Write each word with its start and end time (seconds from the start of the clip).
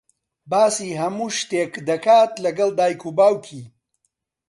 باسی 0.51 0.89
هەموو 1.01 1.27
شتێک 1.39 1.71
دەکات 1.87 2.31
لەگەڵ 2.45 2.69
دایک 2.79 3.01
و 3.05 3.11
باوکی. 3.17 3.63